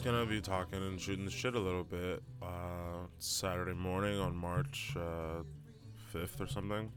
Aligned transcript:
just 0.00 0.10
gonna 0.10 0.24
be 0.24 0.40
talking 0.40 0.78
and 0.78 0.98
shooting 0.98 1.26
the 1.26 1.30
shit 1.30 1.54
a 1.54 1.58
little 1.58 1.84
bit. 1.84 2.22
Uh, 2.40 3.04
Saturday 3.18 3.74
morning 3.74 4.18
on 4.18 4.34
March 4.34 4.94
uh, 4.96 5.42
5th 6.14 6.40
or 6.40 6.46
something. 6.46 6.90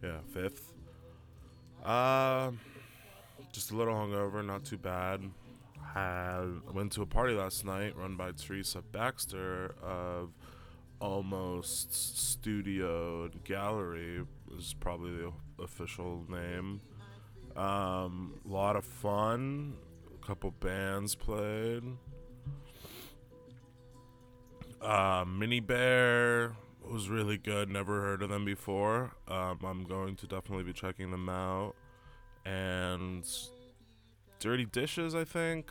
Yeah, 0.00 0.18
5th. 0.32 0.60
Uh, 1.84 2.52
just 3.50 3.72
a 3.72 3.76
little 3.76 3.94
hungover, 3.94 4.46
not 4.46 4.64
too 4.64 4.78
bad. 4.78 5.28
Had 5.92 6.72
went 6.72 6.92
to 6.92 7.02
a 7.02 7.06
party 7.06 7.34
last 7.34 7.64
night 7.64 7.96
run 7.96 8.14
by 8.14 8.30
Teresa 8.30 8.80
Baxter 8.80 9.74
of 9.82 10.30
Almost 11.00 11.92
Studio 12.30 13.28
Gallery 13.42 14.22
is 14.56 14.72
probably 14.78 15.16
the 15.16 15.32
official 15.60 16.24
name. 16.28 16.80
Um, 17.56 18.34
a 18.48 18.48
lot 18.48 18.76
of 18.76 18.84
fun. 18.84 19.74
Couple 20.28 20.50
bands 20.50 21.14
played. 21.14 21.82
Uh, 24.78 25.24
Mini 25.26 25.58
Bear 25.58 26.54
was 26.86 27.08
really 27.08 27.38
good. 27.38 27.70
Never 27.70 28.02
heard 28.02 28.20
of 28.20 28.28
them 28.28 28.44
before. 28.44 29.12
Um, 29.26 29.60
I'm 29.64 29.84
going 29.84 30.16
to 30.16 30.26
definitely 30.26 30.64
be 30.64 30.74
checking 30.74 31.10
them 31.10 31.30
out. 31.30 31.76
And 32.44 33.26
Dirty 34.38 34.66
Dishes, 34.66 35.14
I 35.14 35.24
think. 35.24 35.70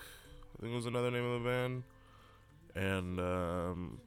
I 0.57 0.63
think 0.63 0.73
was 0.73 0.87
another 0.87 1.11
name 1.11 1.23
of 1.23 1.43
the 1.43 1.47
band. 1.47 1.83
And 2.73 3.19
um, 3.19 4.01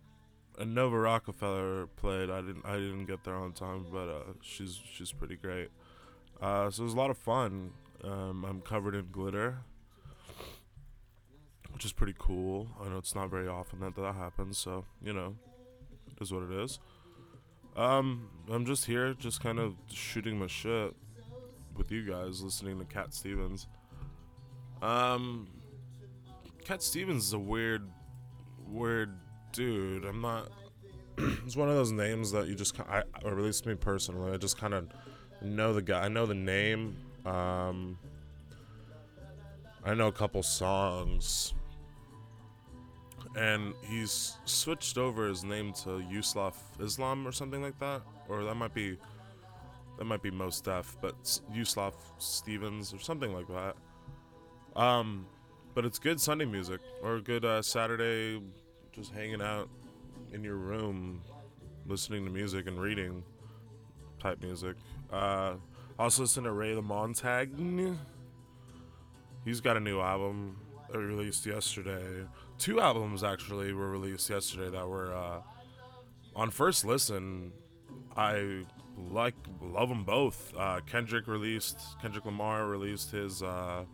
Nova 0.58 0.96
Rockafeller 0.96 1.86
played. 1.94 2.28
I 2.28 2.40
didn't 2.40 2.66
I 2.66 2.74
didn't 2.74 3.06
get 3.06 3.22
there 3.22 3.36
on 3.36 3.52
time, 3.52 3.86
but 3.92 4.08
uh, 4.08 4.22
she's 4.42 4.80
she's 4.92 5.12
pretty 5.12 5.36
great. 5.36 5.68
Uh, 6.42 6.72
so 6.72 6.82
it 6.82 6.86
was 6.86 6.94
a 6.94 6.96
lot 6.96 7.10
of 7.10 7.18
fun. 7.18 7.70
Um, 8.02 8.44
I'm 8.44 8.60
covered 8.62 8.96
in 8.96 9.12
glitter, 9.12 9.58
which 11.80 11.86
is 11.86 11.92
pretty 11.94 12.14
cool. 12.18 12.68
I 12.78 12.90
know 12.90 12.98
it's 12.98 13.14
not 13.14 13.30
very 13.30 13.48
often 13.48 13.80
that 13.80 13.96
that 13.96 14.14
happens, 14.14 14.58
so 14.58 14.84
you 15.02 15.14
know, 15.14 15.34
it 16.10 16.22
is 16.22 16.30
what 16.30 16.42
it 16.42 16.52
is. 16.52 16.78
Um, 17.74 18.28
I'm 18.50 18.66
just 18.66 18.84
here, 18.84 19.14
just 19.14 19.42
kind 19.42 19.58
of 19.58 19.76
shooting 19.90 20.38
my 20.38 20.46
shit 20.46 20.94
with 21.74 21.90
you 21.90 22.04
guys, 22.04 22.42
listening 22.42 22.78
to 22.80 22.84
Cat 22.84 23.14
Stevens. 23.14 23.66
Um, 24.82 25.48
Cat 26.66 26.82
Stevens 26.82 27.28
is 27.28 27.32
a 27.32 27.38
weird, 27.38 27.88
weird 28.68 29.16
dude. 29.52 30.04
I'm 30.04 30.20
not. 30.20 30.50
it's 31.16 31.56
one 31.56 31.70
of 31.70 31.76
those 31.76 31.92
names 31.92 32.30
that 32.32 32.46
you 32.46 32.54
just, 32.54 32.78
I, 32.78 33.04
or 33.24 33.38
at 33.38 33.42
least 33.42 33.64
me 33.64 33.74
personally, 33.74 34.34
I 34.34 34.36
just 34.36 34.58
kind 34.58 34.74
of 34.74 34.86
know 35.40 35.72
the 35.72 35.80
guy. 35.80 36.02
I 36.02 36.08
know 36.08 36.26
the 36.26 36.34
name. 36.34 36.98
Um, 37.24 37.98
I 39.82 39.94
know 39.94 40.08
a 40.08 40.12
couple 40.12 40.42
songs. 40.42 41.54
And 43.36 43.74
he's 43.82 44.36
switched 44.44 44.98
over 44.98 45.28
his 45.28 45.44
name 45.44 45.72
to 45.84 46.00
Yusuf 46.10 46.60
Islam 46.80 47.26
or 47.26 47.32
something 47.32 47.62
like 47.62 47.78
that, 47.78 48.02
or 48.28 48.44
that 48.44 48.54
might 48.56 48.74
be 48.74 48.96
that 49.98 50.04
might 50.04 50.22
be 50.22 50.30
Mos 50.30 50.60
Def, 50.60 50.96
but 51.00 51.40
Yusuf 51.52 51.94
Stevens 52.18 52.92
or 52.94 52.98
something 52.98 53.34
like 53.34 53.46
that. 53.48 53.76
Um, 54.74 55.26
but 55.74 55.84
it's 55.84 55.98
good 55.98 56.20
Sunday 56.20 56.46
music 56.46 56.80
or 57.02 57.20
good 57.20 57.44
uh, 57.44 57.62
Saturday, 57.62 58.40
just 58.92 59.12
hanging 59.12 59.42
out 59.42 59.68
in 60.32 60.42
your 60.42 60.56
room, 60.56 61.20
listening 61.86 62.24
to 62.24 62.30
music 62.30 62.66
and 62.66 62.80
reading 62.80 63.22
type 64.18 64.42
music. 64.42 64.76
Uh, 65.12 65.54
also 65.98 66.22
listen 66.22 66.44
to 66.44 66.52
Ray 66.52 66.74
LaMontagne. 66.74 67.96
He's 69.44 69.60
got 69.60 69.76
a 69.76 69.80
new 69.80 70.00
album 70.00 70.56
released 70.98 71.46
yesterday. 71.46 72.26
Two 72.58 72.80
albums 72.80 73.22
actually 73.22 73.72
were 73.72 73.90
released 73.90 74.28
yesterday 74.28 74.70
that 74.70 74.88
were 74.88 75.14
uh, 75.14 75.40
on 76.34 76.50
first 76.50 76.84
listen. 76.84 77.52
I 78.16 78.64
like 78.96 79.34
love 79.62 79.88
them 79.88 80.04
both. 80.04 80.52
Uh, 80.56 80.80
Kendrick 80.86 81.26
released 81.26 81.78
Kendrick 82.00 82.24
Lamar 82.24 82.66
released 82.66 83.12
his. 83.12 83.42
Uh, 83.42 83.84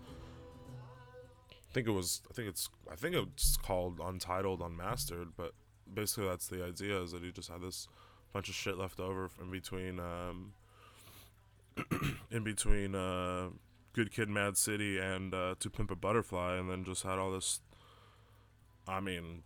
I 1.50 1.72
think 1.72 1.86
it 1.86 1.92
was. 1.92 2.22
I 2.30 2.34
think 2.34 2.48
it's. 2.48 2.68
I 2.90 2.94
think 2.94 3.14
it's 3.14 3.56
called 3.56 4.00
Untitled 4.02 4.60
Unmastered. 4.60 5.28
But 5.36 5.52
basically, 5.92 6.28
that's 6.28 6.48
the 6.48 6.64
idea. 6.64 7.00
Is 7.00 7.12
that 7.12 7.22
he 7.22 7.30
just 7.30 7.50
had 7.50 7.60
this 7.60 7.88
bunch 8.32 8.48
of 8.48 8.54
shit 8.54 8.78
left 8.78 9.00
over 9.00 9.30
in 9.40 9.50
between. 9.50 10.00
Um, 10.00 10.52
in 12.30 12.42
between 12.42 12.94
uh, 12.94 13.48
Good 13.96 14.12
Kid, 14.12 14.28
Mad 14.28 14.58
City, 14.58 14.98
and 14.98 15.32
uh, 15.32 15.54
To 15.58 15.70
Pimp 15.70 15.90
a 15.90 15.96
Butterfly, 15.96 16.56
and 16.56 16.70
then 16.70 16.84
just 16.84 17.02
had 17.02 17.18
all 17.18 17.30
this. 17.32 17.62
I 18.86 19.00
mean, 19.00 19.42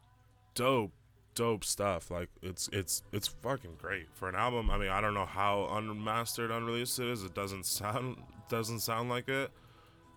dope, 0.56 0.91
dope 1.37 1.65
stuff. 1.65 2.11
Like 2.11 2.31
it's 2.43 2.69
it's 2.72 3.05
it's 3.12 3.28
fucking 3.28 3.77
great 3.81 4.09
for 4.12 4.28
an 4.28 4.34
album. 4.34 4.69
I 4.69 4.77
mean, 4.77 4.88
I 4.88 5.00
don't 5.00 5.15
know 5.15 5.25
how 5.25 5.69
unmastered, 5.71 6.50
unreleased 6.50 6.99
it 6.99 7.06
is. 7.06 7.22
It 7.22 7.33
doesn't 7.33 7.65
sound 7.65 8.16
doesn't 8.49 8.81
sound 8.81 9.09
like 9.09 9.28
it. 9.28 9.53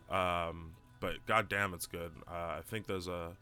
Um, 0.10 0.72
but 1.00 1.24
goddamn, 1.28 1.76
it's 1.76 1.86
good. 1.86 2.12
Uh, 2.28 2.58
I 2.58 2.62
think 2.66 2.88
there's 2.88 3.08
a. 3.08 3.34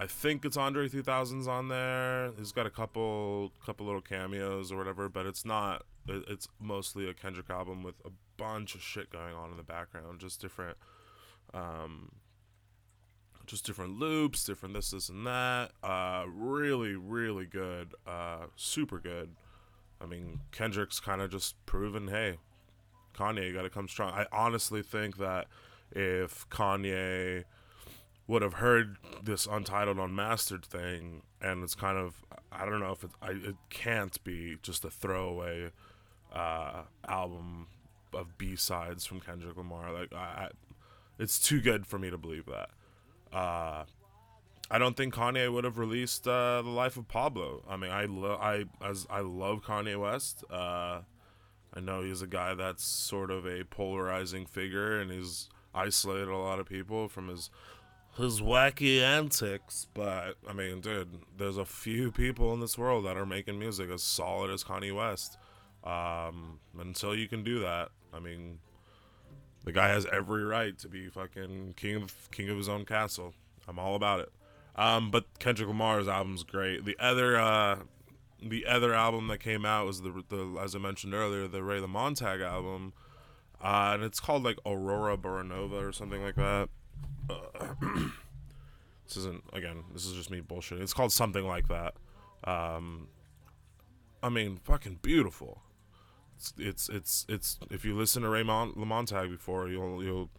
I 0.00 0.06
think 0.08 0.44
it's 0.44 0.56
Andre 0.56 0.88
3000's 0.88 1.46
on 1.46 1.68
there. 1.68 2.32
He's 2.36 2.50
got 2.50 2.66
a 2.66 2.70
couple 2.70 3.52
couple 3.64 3.86
little 3.86 4.00
cameos 4.00 4.72
or 4.72 4.78
whatever, 4.78 5.08
but 5.08 5.26
it's 5.26 5.44
not 5.44 5.84
it's 6.08 6.48
mostly 6.60 7.08
a 7.08 7.14
Kendrick 7.14 7.50
album 7.50 7.82
with 7.82 7.94
a 8.04 8.10
bunch 8.36 8.74
of 8.74 8.82
shit 8.82 9.10
going 9.10 9.34
on 9.34 9.50
in 9.50 9.56
the 9.56 9.62
background, 9.62 10.20
just 10.20 10.40
different, 10.40 10.76
um, 11.54 12.12
just 13.46 13.64
different 13.64 13.98
loops, 13.98 14.44
different 14.44 14.74
this, 14.74 14.90
this, 14.90 15.08
and 15.08 15.26
that. 15.26 15.72
Uh, 15.82 16.24
really, 16.28 16.94
really 16.94 17.46
good, 17.46 17.94
uh, 18.06 18.46
super 18.56 18.98
good. 18.98 19.36
I 20.00 20.06
mean, 20.06 20.40
Kendrick's 20.50 20.98
kind 20.98 21.20
of 21.20 21.30
just 21.30 21.54
proven, 21.66 22.08
hey, 22.08 22.38
Kanye 23.14 23.46
you 23.46 23.52
got 23.52 23.62
to 23.62 23.70
come 23.70 23.88
strong. 23.88 24.12
I 24.12 24.26
honestly 24.32 24.82
think 24.82 25.18
that 25.18 25.46
if 25.92 26.48
Kanye 26.48 27.44
would 28.26 28.42
have 28.42 28.54
heard 28.54 28.96
this 29.22 29.46
untitled 29.46 29.98
unmastered 29.98 30.64
thing 30.64 31.22
and 31.40 31.62
it's 31.62 31.74
kind 31.74 31.98
of 31.98 32.22
i 32.50 32.64
don't 32.64 32.80
know 32.80 32.92
if 32.92 33.04
it, 33.04 33.10
I, 33.20 33.30
it 33.30 33.56
can't 33.68 34.22
be 34.24 34.56
just 34.62 34.84
a 34.84 34.90
throwaway 34.90 35.70
uh, 36.32 36.82
album 37.06 37.66
of 38.12 38.36
B 38.38 38.56
sides 38.56 39.04
from 39.04 39.20
Kendrick 39.20 39.56
Lamar. 39.56 39.92
Like, 39.92 40.12
I, 40.12 40.48
it's 41.18 41.38
too 41.38 41.60
good 41.60 41.86
for 41.86 41.98
me 41.98 42.10
to 42.10 42.18
believe 42.18 42.46
that. 42.46 42.70
Uh, 43.36 43.84
I 44.70 44.78
don't 44.78 44.96
think 44.96 45.14
Kanye 45.14 45.52
would 45.52 45.64
have 45.64 45.78
released 45.78 46.26
uh, 46.26 46.62
the 46.62 46.70
Life 46.70 46.96
of 46.96 47.06
Pablo. 47.06 47.62
I 47.68 47.76
mean, 47.76 47.90
I 47.90 48.06
lo- 48.06 48.38
I 48.40 48.64
as 48.82 49.06
I 49.10 49.20
love 49.20 49.62
Kanye 49.62 50.00
West. 50.00 50.44
Uh, 50.50 51.00
I 51.74 51.80
know 51.80 52.02
he's 52.02 52.22
a 52.22 52.26
guy 52.26 52.54
that's 52.54 52.84
sort 52.84 53.30
of 53.30 53.46
a 53.46 53.64
polarizing 53.64 54.46
figure, 54.46 54.98
and 54.98 55.10
he's 55.10 55.48
isolated 55.74 56.28
a 56.28 56.36
lot 56.36 56.58
of 56.58 56.66
people 56.66 57.08
from 57.08 57.28
his 57.28 57.50
his 58.16 58.40
wacky 58.40 59.02
antics. 59.02 59.88
But 59.92 60.36
I 60.48 60.54
mean, 60.54 60.80
dude, 60.80 61.20
there's 61.36 61.58
a 61.58 61.66
few 61.66 62.10
people 62.10 62.54
in 62.54 62.60
this 62.60 62.78
world 62.78 63.04
that 63.04 63.18
are 63.18 63.26
making 63.26 63.58
music 63.58 63.90
as 63.90 64.02
solid 64.02 64.50
as 64.50 64.64
Kanye 64.64 64.94
West. 64.94 65.36
Um, 65.84 66.60
until 66.78 67.14
you 67.14 67.28
can 67.28 67.42
do 67.42 67.60
that, 67.60 67.88
I 68.12 68.20
mean, 68.20 68.58
the 69.64 69.72
guy 69.72 69.88
has 69.88 70.06
every 70.12 70.44
right 70.44 70.76
to 70.78 70.88
be 70.88 71.08
fucking 71.08 71.74
king 71.76 72.02
of 72.02 72.30
king 72.30 72.48
of 72.48 72.56
his 72.56 72.68
own 72.68 72.84
castle. 72.84 73.34
I'm 73.68 73.78
all 73.78 73.94
about 73.94 74.20
it. 74.20 74.32
Um, 74.74 75.10
but 75.10 75.26
Kendrick 75.38 75.68
Lamar's 75.68 76.08
album's 76.08 76.44
great. 76.44 76.84
The 76.84 76.96
other 76.98 77.36
uh, 77.36 77.80
the 78.40 78.66
other 78.66 78.94
album 78.94 79.28
that 79.28 79.38
came 79.38 79.64
out 79.64 79.86
was 79.86 80.02
the, 80.02 80.22
the 80.28 80.58
as 80.60 80.74
I 80.74 80.78
mentioned 80.78 81.14
earlier, 81.14 81.46
the 81.46 81.62
Ray 81.62 81.80
LaMontagne 81.80 82.44
album, 82.44 82.92
uh, 83.62 83.92
and 83.94 84.02
it's 84.02 84.20
called 84.20 84.42
like 84.42 84.58
Aurora 84.66 85.16
Boranova 85.16 85.88
or 85.88 85.92
something 85.92 86.22
like 86.22 86.36
that. 86.36 86.68
Uh, 87.28 87.74
this 89.06 89.16
isn't 89.16 89.44
again. 89.52 89.84
This 89.92 90.06
is 90.06 90.14
just 90.14 90.30
me 90.30 90.40
bullshitting. 90.40 90.80
It's 90.80 90.94
called 90.94 91.12
something 91.12 91.46
like 91.46 91.68
that. 91.68 91.94
Um, 92.44 93.08
I 94.22 94.28
mean, 94.28 94.58
fucking 94.64 95.00
beautiful 95.02 95.62
it's 96.42 96.88
it's 96.88 96.88
it's, 96.88 97.26
it's 97.28 97.58
if 97.70 97.84
you 97.84 97.96
listen 97.96 98.22
to 98.22 98.28
Ray 98.28 98.42
LaMontagne 98.42 99.30
before, 99.30 99.68
you'll 99.68 100.02
you'll 100.02 100.30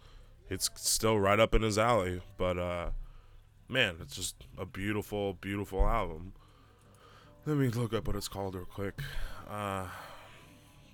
it's 0.49 0.69
still 0.75 1.19
right 1.19 1.39
up 1.39 1.55
in 1.55 1.61
his 1.61 1.77
alley. 1.77 2.21
But 2.37 2.57
uh, 2.57 2.89
man, 3.69 3.95
it's 4.01 4.15
just 4.15 4.35
a 4.57 4.65
beautiful, 4.65 5.33
beautiful 5.33 5.87
album. 5.87 6.33
Let 7.45 7.57
me 7.57 7.69
look 7.69 7.93
up 7.93 8.07
what 8.07 8.15
it's 8.15 8.27
called 8.27 8.55
real 8.55 8.65
quick, 8.65 8.99
uh, 9.49 9.85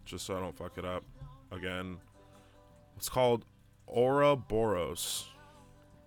just 0.06 0.25
so 0.25 0.38
I 0.38 0.39
don't 0.39 0.56
fuck 0.56 0.77
it 0.77 0.85
up 0.85 1.03
again. 1.51 1.97
It's 2.97 3.09
called 3.09 3.45
Ouroboros. 3.88 5.25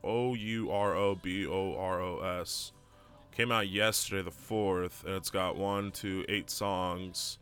O 0.05 0.35
U 0.35 0.71
R 0.73 0.97
O 0.97 1.15
B 1.15 1.47
O 1.47 1.77
R 1.77 2.01
O 2.01 2.41
S. 2.41 2.73
Came 3.31 3.53
out 3.53 3.69
yesterday, 3.69 4.23
the 4.23 4.31
4th, 4.31 5.05
and 5.05 5.15
it's 5.15 5.31
got 5.31 5.57
one, 5.57 5.93
two, 5.93 6.25
eight 6.29 6.51
songs 6.51 7.39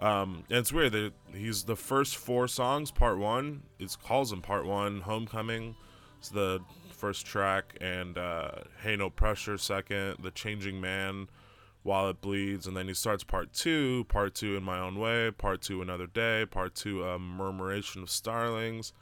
Um, 0.00 0.44
and 0.50 0.58
it's 0.58 0.72
weird 0.72 0.92
that 0.92 1.12
he's 1.32 1.64
the 1.64 1.76
first 1.76 2.16
four 2.16 2.48
songs. 2.48 2.90
Part 2.90 3.18
one, 3.18 3.62
it 3.78 3.96
calls 4.04 4.32
him 4.32 4.42
Part 4.42 4.66
One. 4.66 5.00
Homecoming, 5.02 5.76
it's 6.18 6.28
the 6.28 6.60
first 6.90 7.26
track, 7.26 7.76
and 7.80 8.18
uh, 8.18 8.50
Hey 8.82 8.96
No 8.96 9.10
Pressure 9.10 9.58
second. 9.58 10.16
The 10.20 10.30
Changing 10.30 10.80
Man, 10.80 11.28
While 11.82 12.08
It 12.08 12.20
Bleeds, 12.20 12.66
and 12.66 12.76
then 12.76 12.88
he 12.88 12.94
starts 12.94 13.24
Part 13.24 13.52
Two. 13.52 14.04
Part 14.08 14.34
Two, 14.34 14.56
In 14.56 14.64
My 14.64 14.78
Own 14.78 14.98
Way. 14.98 15.30
Part 15.30 15.62
Two, 15.62 15.80
Another 15.80 16.06
Day. 16.06 16.44
Part 16.46 16.74
Two, 16.74 17.04
A 17.04 17.18
Murmuration 17.18 18.02
of 18.02 18.10
Starlings. 18.10 18.92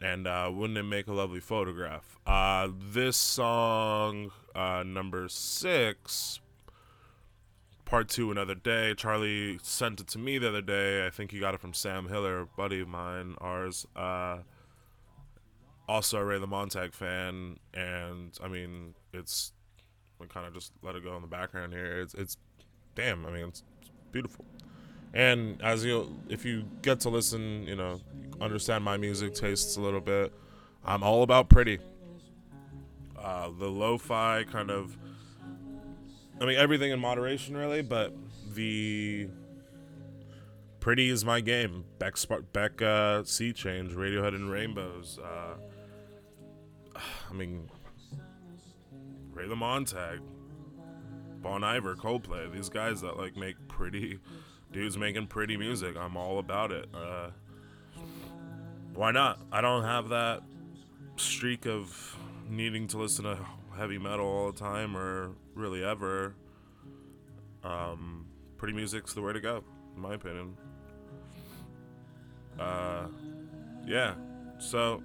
And 0.00 0.26
uh, 0.26 0.50
wouldn't 0.52 0.78
it 0.78 0.82
make 0.82 1.06
a 1.06 1.12
lovely 1.12 1.38
photograph? 1.38 2.18
Uh, 2.26 2.68
this 2.76 3.16
song, 3.16 4.32
uh, 4.54 4.82
number 4.84 5.28
six, 5.28 6.40
part 7.92 8.08
two 8.08 8.30
another 8.30 8.54
day. 8.54 8.94
Charlie 8.94 9.58
sent 9.62 10.00
it 10.00 10.06
to 10.06 10.18
me 10.18 10.38
the 10.38 10.48
other 10.48 10.62
day. 10.62 11.06
I 11.06 11.10
think 11.10 11.30
he 11.30 11.38
got 11.38 11.52
it 11.52 11.60
from 11.60 11.74
Sam 11.74 12.08
Hiller, 12.08 12.48
buddy 12.56 12.80
of 12.80 12.88
mine, 12.88 13.36
ours. 13.38 13.86
Uh, 13.94 14.38
also 15.86 16.16
a 16.16 16.24
Ray 16.24 16.38
LaMontagne 16.38 16.94
fan, 16.94 17.58
and 17.74 18.30
I 18.42 18.48
mean, 18.48 18.94
it's 19.12 19.52
we 20.18 20.26
kind 20.26 20.46
of 20.46 20.54
just 20.54 20.72
let 20.80 20.96
it 20.96 21.04
go 21.04 21.14
in 21.16 21.20
the 21.20 21.28
background 21.28 21.74
here. 21.74 22.00
It's 22.00 22.14
it's 22.14 22.38
damn. 22.94 23.26
I 23.26 23.30
mean, 23.30 23.48
it's, 23.48 23.62
it's 23.82 23.90
beautiful. 24.10 24.46
And 25.12 25.60
as 25.60 25.84
you, 25.84 26.16
if 26.30 26.46
you 26.46 26.64
get 26.80 27.00
to 27.00 27.10
listen, 27.10 27.66
you 27.66 27.76
know, 27.76 28.00
understand 28.40 28.84
my 28.84 28.96
music 28.96 29.34
tastes 29.34 29.76
a 29.76 29.82
little 29.82 30.00
bit. 30.00 30.32
I'm 30.82 31.02
all 31.02 31.22
about 31.22 31.50
pretty. 31.50 31.78
Uh, 33.22 33.50
the 33.58 33.68
lo-fi 33.68 34.44
kind 34.44 34.70
of 34.70 34.96
I 36.42 36.44
mean, 36.44 36.58
everything 36.58 36.90
in 36.90 36.98
moderation, 36.98 37.56
really, 37.56 37.82
but 37.82 38.12
the 38.52 39.28
pretty 40.80 41.08
is 41.08 41.24
my 41.24 41.40
game. 41.40 41.84
Beck, 42.00 42.16
Sp- 42.18 42.50
Beck 42.52 42.82
uh, 42.82 43.22
Sea 43.22 43.52
Change, 43.52 43.92
Radiohead 43.92 44.34
In 44.34 44.48
Rainbows. 44.48 45.20
Uh, 45.22 45.54
I 46.96 47.32
mean, 47.32 47.70
Ray 49.32 49.44
LaMontagne, 49.44 50.18
Bon 51.40 51.62
Iver, 51.62 51.94
Coldplay. 51.94 52.52
These 52.52 52.68
guys 52.68 53.00
that 53.02 53.16
like 53.16 53.36
make 53.36 53.54
pretty 53.68 54.18
dudes 54.72 54.98
making 54.98 55.28
pretty 55.28 55.56
music. 55.56 55.96
I'm 55.96 56.16
all 56.16 56.40
about 56.40 56.72
it. 56.72 56.88
Uh, 56.92 57.30
why 58.94 59.12
not? 59.12 59.38
I 59.52 59.60
don't 59.60 59.84
have 59.84 60.08
that 60.08 60.42
streak 61.14 61.66
of 61.66 62.16
needing 62.50 62.88
to 62.88 62.98
listen 62.98 63.26
to 63.26 63.38
heavy 63.76 63.98
metal 63.98 64.26
all 64.26 64.50
the 64.50 64.58
time 64.58 64.96
or 64.96 65.36
really 65.54 65.84
ever. 65.84 66.34
Um, 67.64 68.26
pretty 68.56 68.74
music's 68.74 69.14
the 69.14 69.22
way 69.22 69.32
to 69.32 69.40
go, 69.40 69.62
in 69.94 70.02
my 70.02 70.14
opinion. 70.14 70.56
Uh, 72.58 73.06
yeah. 73.86 74.14
So 74.58 75.02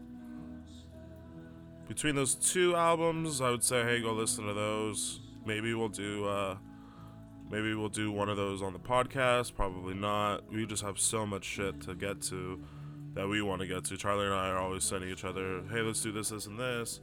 between 1.87 2.15
those 2.15 2.35
two 2.35 2.75
albums, 2.75 3.41
I 3.41 3.49
would 3.49 3.63
say, 3.63 3.83
hey, 3.83 4.01
go 4.01 4.13
listen 4.13 4.45
to 4.45 4.53
those. 4.53 5.21
Maybe 5.45 5.73
we'll 5.73 5.89
do, 5.89 6.25
uh, 6.25 6.57
maybe 7.49 7.73
we'll 7.73 7.89
do 7.89 8.11
one 8.11 8.29
of 8.29 8.37
those 8.37 8.61
on 8.61 8.73
the 8.73 8.79
podcast. 8.79 9.55
Probably 9.55 9.93
not. 9.93 10.51
We 10.51 10.65
just 10.65 10.83
have 10.83 10.99
so 10.99 11.25
much 11.25 11.45
shit 11.45 11.81
to 11.81 11.95
get 11.95 12.21
to 12.23 12.61
that 13.13 13.27
we 13.27 13.41
want 13.41 13.61
to 13.61 13.67
get 13.67 13.85
to. 13.85 13.97
Charlie 13.97 14.25
and 14.25 14.35
I 14.35 14.49
are 14.49 14.59
always 14.59 14.83
sending 14.83 15.09
each 15.09 15.23
other, 15.23 15.63
hey, 15.71 15.81
let's 15.81 16.01
do 16.01 16.11
this, 16.11 16.29
this, 16.29 16.45
and 16.45 16.59
this. 16.59 16.99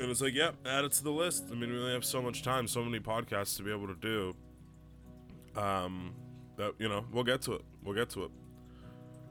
And 0.00 0.10
it's 0.10 0.22
like, 0.22 0.34
yep, 0.34 0.54
add 0.64 0.84
it 0.84 0.92
to 0.92 1.04
the 1.04 1.12
list. 1.12 1.48
I 1.52 1.54
mean, 1.54 1.70
we 1.70 1.78
only 1.78 1.92
have 1.92 2.06
so 2.06 2.22
much 2.22 2.42
time, 2.42 2.66
so 2.66 2.82
many 2.82 3.00
podcasts 3.00 3.58
to 3.58 3.62
be 3.62 3.70
able 3.70 3.86
to 3.86 3.94
do. 3.94 4.34
Um, 5.60 6.14
that 6.56 6.72
you 6.78 6.88
know, 6.88 7.04
we'll 7.12 7.24
get 7.24 7.42
to 7.42 7.54
it. 7.54 7.62
We'll 7.84 7.94
get 7.94 8.08
to 8.10 8.24
it. 8.24 8.30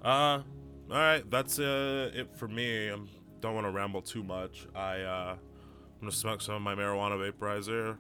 Uh, 0.04 0.08
all 0.08 0.44
right, 0.90 1.30
that's 1.32 1.58
uh, 1.58 2.12
it 2.14 2.36
for 2.36 2.48
me. 2.48 2.92
I 2.92 2.98
don't 3.42 3.56
want 3.56 3.66
to 3.66 3.72
ramble 3.72 4.04
too 4.04 4.24
much. 4.24 4.68
I 4.76 5.02
uh, 5.02 5.36
I'm 5.36 6.00
gonna 6.02 6.12
smoke 6.12 6.42
some 6.42 6.56
of 6.56 6.62
my 6.62 6.76
marijuana 6.76 7.32
vaporizer 7.32 7.98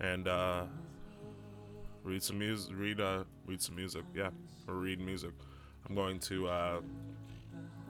and 0.00 0.28
uh, 0.28 0.64
read 2.02 2.22
some 2.22 2.38
music. 2.38 2.72
Read 2.76 3.00
uh, 3.00 3.24
read 3.46 3.62
some 3.62 3.76
music. 3.76 4.04
Yeah, 4.14 4.30
or 4.66 4.74
read 4.74 5.00
music. 5.00 5.32
I'm 5.88 5.94
going 5.94 6.18
to 6.20 6.48
uh, 6.48 6.80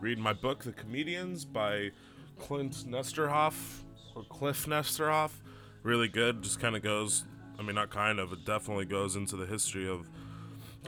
read 0.00 0.18
my 0.18 0.32
book, 0.32 0.62
The 0.62 0.72
Comedians, 0.72 1.44
by 1.44 1.90
Clint 2.38 2.84
Nesteroff 2.86 3.82
or 4.14 4.22
Kliph 4.24 4.66
Nesteroff. 4.66 5.30
Really 5.82 6.08
good. 6.08 6.42
Just 6.42 6.60
kind 6.60 6.76
of 6.76 6.82
goes. 6.82 7.24
I 7.58 7.62
mean, 7.62 7.74
not 7.74 7.90
kind 7.90 8.18
of. 8.18 8.32
It 8.32 8.44
definitely 8.44 8.84
goes 8.84 9.16
into 9.16 9.36
the 9.36 9.46
history 9.46 9.88
of 9.88 10.08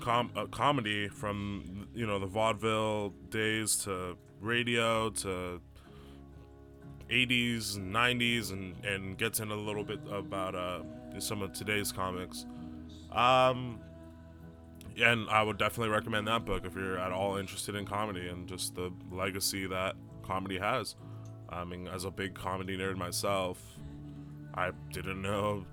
com- 0.01 0.31
uh, 0.37 0.47
comedy 0.47 1.09
from 1.09 1.89
you 1.95 2.07
know 2.07 2.19
the 2.19 2.27
vaudeville 2.27 3.11
days 3.31 3.77
to 3.85 4.17
radio 4.41 5.11
to 5.11 5.61
80s 7.09 7.77
and 7.77 7.93
90s 7.95 8.53
and 8.53 8.85
and 8.85 9.19
gets 9.19 9.41
in 9.41 9.51
a 9.51 9.55
little 9.55 9.85
bit 9.85 10.01
about 10.11 10.55
uh 10.55 10.81
some 11.19 11.43
of 11.43 11.53
today's 11.53 11.93
comics 11.93 12.47
um 13.13 13.81
and 14.99 15.29
I 15.31 15.43
would 15.43 15.59
definitely 15.59 15.93
recommend 15.93 16.27
that 16.29 16.45
book 16.45 16.65
if 16.65 16.75
you're 16.75 16.99
at 16.99 17.13
all 17.13 17.37
interested 17.37 17.75
in 17.75 17.85
comedy 17.85 18.29
and 18.29 18.49
just 18.49 18.75
the 18.75 18.93
legacy 19.11 19.67
that 19.67 19.97
comedy 20.23 20.59
has. 20.59 20.95
I 21.51 21.65
mean, 21.65 21.89
as 21.89 22.05
a 22.05 22.11
big 22.11 22.35
comedy 22.35 22.77
nerd 22.77 22.97
myself, 22.97 23.61
I 24.55 24.71
didn't 24.93 25.21
know 25.21 25.65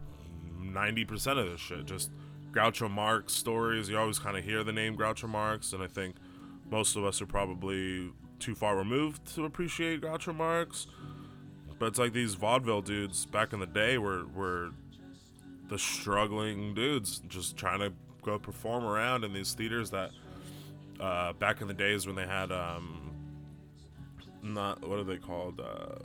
90% 0.59 1.39
of 1.39 1.45
this 1.49 1.61
shit. 1.61 1.85
Just 1.85 2.11
Groucho 2.51 2.89
Marx 2.89 3.33
stories. 3.33 3.89
You 3.89 3.97
always 3.97 4.19
kind 4.19 4.37
of 4.37 4.43
hear 4.43 4.63
the 4.63 4.71
name 4.71 4.97
Groucho 4.97 5.29
Marx, 5.29 5.73
and 5.73 5.83
I 5.83 5.87
think 5.87 6.15
most 6.69 6.95
of 6.95 7.05
us 7.05 7.21
are 7.21 7.25
probably 7.27 8.11
too 8.39 8.55
far 8.55 8.75
removed 8.77 9.35
to 9.35 9.45
appreciate 9.45 10.01
Groucho 10.01 10.35
Marx. 10.35 10.87
But 11.79 11.87
it's 11.87 11.99
like 11.99 12.13
these 12.13 12.33
vaudeville 12.33 12.81
dudes 12.81 13.25
back 13.25 13.53
in 13.53 13.59
the 13.59 13.67
day 13.67 13.97
were 13.97 14.25
were 14.35 14.71
the 15.69 15.77
struggling 15.77 16.73
dudes 16.73 17.21
just 17.27 17.57
trying 17.57 17.79
to 17.79 17.91
go 18.23 18.39
perform 18.39 18.85
around 18.85 19.23
in 19.23 19.33
these 19.33 19.53
theaters 19.53 19.91
that 19.91 20.11
uh, 20.99 21.33
back 21.33 21.61
in 21.61 21.67
the 21.67 21.73
days 21.73 22.07
when 22.07 22.15
they 22.15 22.25
had 22.25 22.51
um, 22.51 23.06
not 24.43 24.87
what 24.87 24.99
are 24.99 25.03
they 25.03 25.17
called 25.17 25.59
uh, 25.59 25.95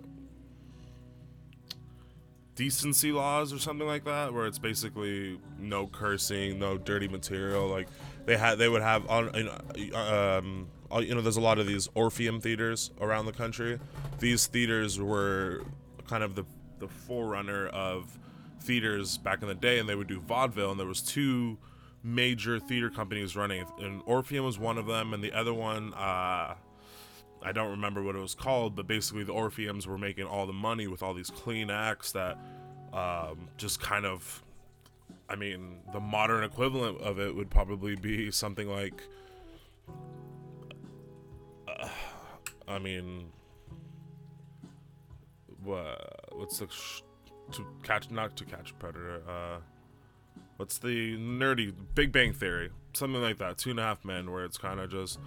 decency 2.55 3.13
laws 3.13 3.53
or 3.53 3.59
something 3.59 3.87
like 3.87 4.05
that 4.05 4.33
where 4.33 4.47
it's 4.47 4.59
basically 4.59 5.39
no 5.59 5.87
cursing 5.87 6.59
no 6.59 6.77
dirty 6.77 7.09
material 7.09 7.67
like 7.67 7.89
they 8.27 8.37
had 8.37 8.57
they 8.59 8.69
would 8.69 8.83
have 8.83 9.09
on 9.09 9.31
um, 9.95 10.69
you 11.01 11.15
know 11.15 11.21
there's 11.21 11.37
a 11.37 11.41
lot 11.41 11.59
of 11.59 11.67
these 11.67 11.89
orpheum 11.95 12.41
theaters 12.41 12.91
around 13.01 13.27
the 13.27 13.33
country. 13.33 13.79
These 14.19 14.47
theaters 14.47 15.01
were 15.01 15.63
kind 16.07 16.23
of 16.23 16.35
the 16.35 16.45
the 16.79 16.89
forerunner 16.89 17.69
of 17.69 18.19
theaters 18.61 19.19
back 19.19 19.43
in 19.43 19.49
the 19.49 19.55
day 19.55 19.79
and 19.79 19.89
they 19.89 19.95
would 19.95 20.09
do 20.09 20.21
vaudeville 20.21 20.71
and 20.71 20.79
there 20.79 20.87
was 20.87 21.01
two 21.01 21.57
major 22.03 22.59
theater 22.59 22.91
companies 22.91 23.37
running. 23.37 23.65
And 23.81 24.03
orpheum 24.05 24.45
was 24.45 24.59
one 24.59 24.79
of 24.79 24.87
them 24.87 25.15
and 25.15 25.23
the 25.23 25.33
other 25.33 25.55
one 25.55 25.95
uh 25.95 26.55
I 27.45 27.53
don't 27.53 27.71
remember 27.71 28.03
what 28.03 28.15
it 28.15 28.21
was 28.21 28.35
called, 28.35 28.77
but 28.77 28.87
basically 28.87 29.25
the 29.25 29.33
Orpheums 29.33 29.87
were 29.87 29.99
making 29.99 30.25
all 30.27 30.47
the 30.47 30.53
money 30.53 30.87
with 30.87 31.03
all 31.03 31.15
these 31.15 31.31
clean 31.31 31.71
acts 31.71 32.13
that 32.13 32.39
um, 32.93 33.49
just 33.57 33.81
kind 33.81 34.07
of, 34.07 34.43
I 35.29 35.37
mean, 35.37 35.81
the 35.93 36.01
modern 36.01 36.45
equivalent 36.45 37.01
of 37.01 37.19
it 37.19 37.35
would 37.35 37.51
probably 37.51 37.97
be 37.97 38.31
something 38.31 38.69
like, 38.69 39.03
uh, 41.69 41.89
I 42.69 42.79
mean, 42.79 43.27
what, 45.65 46.29
what's 46.33 46.59
the 46.59 46.69
sh- 46.69 47.03
to 47.53 47.67
catch 47.83 48.11
not 48.11 48.37
to 48.37 48.45
catch 48.45 48.79
predator? 48.79 49.21
Uh, 49.29 49.59
what's 50.57 50.79
the 50.79 51.17
nerdy 51.19 51.75
Big 51.95 52.13
Bang 52.13 52.33
Theory? 52.33 52.71
Something 52.93 53.23
like 53.23 53.39
that. 53.39 53.59
Two 53.59 53.71
and 53.71 53.81
a 53.81 53.83
Half 53.83 54.05
Men, 54.05 54.31
where 54.31 54.45
it's 54.45 54.59
kind 54.59 54.81
of 54.81 54.91
just 54.91 55.19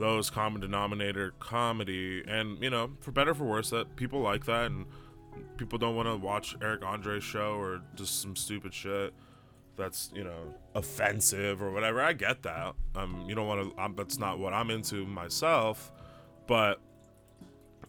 lowest 0.00 0.32
common 0.32 0.60
denominator 0.60 1.32
comedy 1.38 2.22
and 2.26 2.62
you 2.62 2.70
know 2.70 2.90
for 3.00 3.12
better 3.12 3.34
for 3.34 3.44
worse 3.44 3.70
that 3.70 3.94
people 3.96 4.20
like 4.20 4.46
that 4.46 4.66
and 4.66 4.86
people 5.56 5.78
don't 5.78 5.94
want 5.94 6.08
to 6.08 6.16
watch 6.16 6.56
eric 6.62 6.82
andre's 6.84 7.22
show 7.22 7.54
or 7.54 7.80
just 7.94 8.20
some 8.22 8.34
stupid 8.34 8.72
shit 8.72 9.12
that's 9.80 10.10
you 10.14 10.22
know 10.22 10.54
offensive 10.74 11.62
or 11.62 11.70
whatever. 11.70 12.00
I 12.00 12.12
get 12.12 12.42
that. 12.42 12.74
Um 12.94 13.24
you 13.26 13.34
don't 13.34 13.48
want 13.48 13.76
to 13.76 13.92
that's 13.96 14.18
not 14.18 14.38
what 14.38 14.52
i'm 14.52 14.70
into 14.70 15.06
myself 15.06 15.90
but 16.46 16.80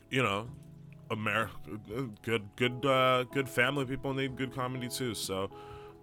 you 0.09 0.21
know 0.21 0.47
america 1.09 1.57
good 2.21 2.43
good 2.55 2.85
uh 2.85 3.23
good 3.31 3.49
family 3.49 3.85
people 3.85 4.13
need 4.13 4.35
good 4.35 4.55
comedy 4.55 4.87
too. 4.87 5.13
So 5.13 5.51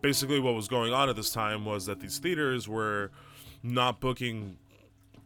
basically 0.02 0.40
what 0.40 0.54
was 0.54 0.68
going 0.68 0.92
on 0.92 1.08
at 1.08 1.16
this 1.16 1.30
time 1.30 1.64
was 1.64 1.86
that 1.86 2.00
these 2.00 2.18
theaters 2.18 2.68
were 2.68 3.10
not 3.62 4.00
booking 4.00 4.56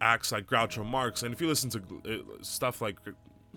acts 0.03 0.33
like 0.33 0.47
Groucho 0.47 0.85
Marx, 0.85 1.23
and 1.23 1.33
if 1.33 1.41
you 1.41 1.47
listen 1.47 1.71
to 1.71 1.79
uh, 1.79 2.43
stuff 2.43 2.83
like, 2.83 2.97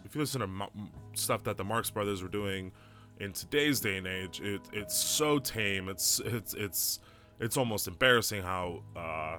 if 0.06 0.16
you 0.16 0.22
listen 0.22 0.42
to 0.42 0.68
stuff 1.14 1.44
that 1.44 1.58
the 1.58 1.64
Marx 1.64 1.90
Brothers 1.90 2.22
were 2.22 2.30
doing 2.30 2.72
in 3.20 3.34
today's 3.34 3.80
day 3.80 3.98
and 3.98 4.08
age, 4.08 4.40
it, 4.42 4.62
it's 4.72 4.96
so 4.96 5.40
tame. 5.40 5.90
It's 5.90 6.22
it's 6.24 6.54
it's 6.54 7.00
it's 7.40 7.58
almost 7.58 7.88
embarrassing 7.88 8.44
how 8.44 8.84
uh, 8.96 9.38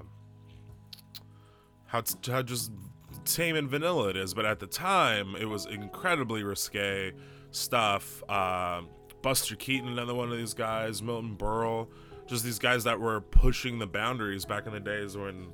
how 1.87 2.01
t- 2.01 2.33
how 2.33 2.43
just 2.43 2.73
tame 3.25 3.57
and 3.57 3.71
vanilla 3.71 4.09
it 4.09 4.17
is. 4.17 4.35
But 4.35 4.45
at 4.45 4.59
the 4.59 4.67
time, 4.67 5.37
it 5.37 5.47
was 5.47 5.67
incredibly 5.67 6.43
risque 6.43 7.13
stuff. 7.53 8.23
Uh, 8.29 8.83
Buster 9.23 9.57
Keaton, 9.57 9.89
another 9.89 10.15
one 10.15 10.31
of 10.31 10.37
these 10.37 10.55
guys, 10.55 11.03
Milton 11.03 11.37
Berle, 11.37 11.89
just 12.27 12.45
these 12.45 12.59
guys 12.59 12.85
that 12.85 12.99
were 12.99 13.21
pushing 13.21 13.79
the 13.79 13.87
boundaries 13.87 14.45
back 14.45 14.67
in 14.67 14.73
the 14.73 14.81
days 14.81 15.17
when 15.17 15.49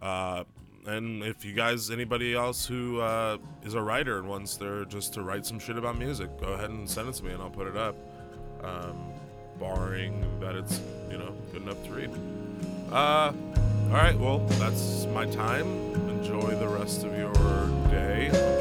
Uh, 0.00 0.44
and 0.88 1.22
if 1.22 1.44
you 1.44 1.52
guys, 1.52 1.90
anybody 1.90 2.34
else 2.34 2.66
who 2.66 3.00
uh, 3.00 3.38
is 3.62 3.74
a 3.74 3.82
writer 3.82 4.18
and 4.18 4.28
wants 4.28 4.56
there 4.56 4.84
just 4.84 5.14
to 5.14 5.22
write 5.22 5.44
some 5.46 5.58
shit 5.58 5.76
about 5.76 5.98
music, 5.98 6.40
go 6.40 6.48
ahead 6.48 6.70
and 6.70 6.88
send 6.88 7.08
it 7.08 7.14
to 7.16 7.24
me 7.24 7.32
and 7.32 7.42
I'll 7.42 7.50
put 7.50 7.66
it 7.66 7.76
up. 7.76 7.94
Um, 8.62 9.12
barring 9.58 10.24
that 10.40 10.54
it's 10.54 10.80
you 11.10 11.18
know 11.18 11.34
good 11.52 11.62
enough 11.62 11.82
to 11.84 11.90
read. 11.90 12.10
Uh, 12.90 13.32
all 13.88 13.94
right. 13.94 14.18
Well, 14.18 14.38
that's 14.58 15.06
my 15.06 15.26
time. 15.26 15.66
Enjoy 16.08 16.54
the 16.54 16.68
rest 16.68 17.04
of 17.04 17.16
your 17.16 17.32
day. 17.90 18.57